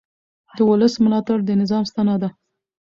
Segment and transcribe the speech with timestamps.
[0.55, 2.29] د ولس ملاتړ د نظام ستنه ده